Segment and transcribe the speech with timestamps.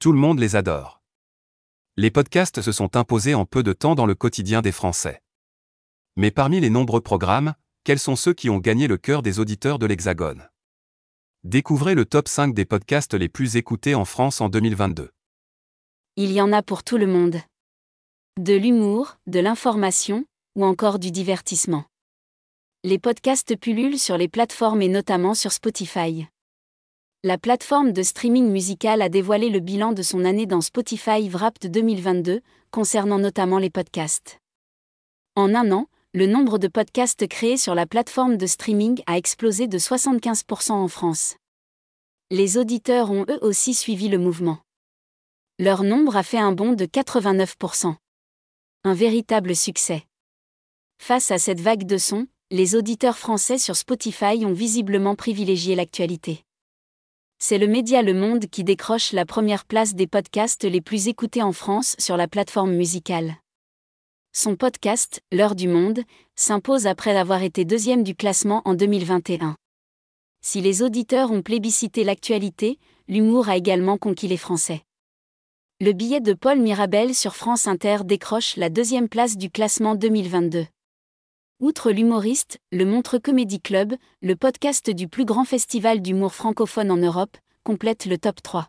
[0.00, 1.02] Tout le monde les adore.
[1.96, 5.20] Les podcasts se sont imposés en peu de temps dans le quotidien des Français.
[6.14, 9.80] Mais parmi les nombreux programmes, quels sont ceux qui ont gagné le cœur des auditeurs
[9.80, 10.48] de l'Hexagone?
[11.42, 15.10] Découvrez le top 5 des podcasts les plus écoutés en France en 2022.
[16.14, 17.40] Il y en a pour tout le monde.
[18.38, 20.24] De l'humour, de l'information,
[20.54, 21.86] ou encore du divertissement.
[22.84, 26.28] Les podcasts pullulent sur les plateformes et notamment sur Spotify.
[27.24, 31.68] La plateforme de streaming musical a dévoilé le bilan de son année dans Spotify Wrapped
[31.68, 34.38] 2022, concernant notamment les podcasts.
[35.34, 39.66] En un an, le nombre de podcasts créés sur la plateforme de streaming a explosé
[39.66, 41.34] de 75% en France.
[42.30, 44.58] Les auditeurs ont eux aussi suivi le mouvement.
[45.58, 47.96] Leur nombre a fait un bond de 89%.
[48.84, 50.04] Un véritable succès.
[50.98, 56.44] Face à cette vague de sons, les auditeurs français sur Spotify ont visiblement privilégié l'actualité.
[57.40, 61.40] C'est le média Le Monde qui décroche la première place des podcasts les plus écoutés
[61.40, 63.36] en France sur la plateforme musicale.
[64.32, 66.00] Son podcast, L'heure du monde,
[66.34, 69.56] s'impose après avoir été deuxième du classement en 2021.
[70.42, 74.82] Si les auditeurs ont plébiscité l'actualité, l'humour a également conquis les Français.
[75.80, 80.66] Le billet de Paul Mirabel sur France Inter décroche la deuxième place du classement 2022.
[81.60, 86.96] Outre l'humoriste, le Montre Comedy Club, le podcast du plus grand festival d'humour francophone en
[86.96, 88.68] Europe, complète le top 3.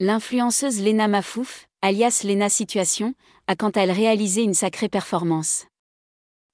[0.00, 3.12] L'influenceuse Lena Mafouf, alias Lena Situation,
[3.46, 5.66] a quant à elle réalisé une sacrée performance.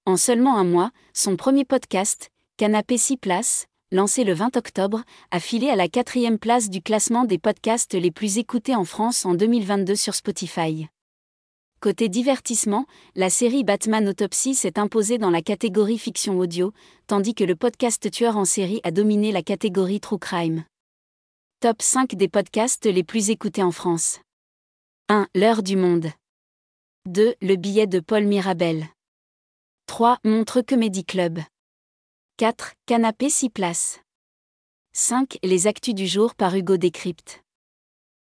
[0.06, 5.38] En seulement un mois, son premier podcast, Canapé 6 places, lancé le 20 octobre, a
[5.38, 9.34] filé à la quatrième place du classement des podcasts les plus écoutés en France en
[9.34, 10.88] 2022 sur Spotify.
[11.80, 16.72] Côté divertissement, la série Batman Autopsy s'est imposée dans la catégorie fiction audio,
[17.06, 20.64] tandis que le podcast Tueur en série a dominé la catégorie True Crime.
[21.60, 24.18] Top 5 des podcasts les plus écoutés en France.
[25.08, 25.28] 1.
[25.36, 26.10] L'heure du monde.
[27.06, 27.36] 2.
[27.40, 28.88] Le billet de Paul Mirabel.
[29.86, 30.18] 3.
[30.24, 31.38] Montre Comedy Club.
[32.38, 32.74] 4.
[32.86, 34.00] Canapé 6 places.
[34.94, 35.38] 5.
[35.44, 37.44] Les actus du jour par Hugo Décrypte.